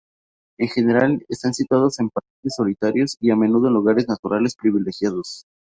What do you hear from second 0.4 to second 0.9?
En